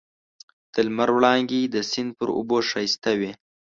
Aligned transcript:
د 0.73 0.75
لمر 0.87 1.09
وړانګې 1.13 1.61
د 1.65 1.75
سیند 1.91 2.11
پر 2.17 2.29
اوبو 2.37 2.57
ښایسته 2.69 3.11
وې. 3.19 3.31